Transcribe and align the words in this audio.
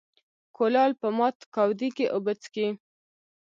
ـ 0.27 0.55
کولال 0.57 0.91
په 1.01 1.07
مات 1.17 1.37
کودي 1.55 1.89
کې 1.97 2.05
اوبه 2.15 2.33
څکي. 2.41 2.67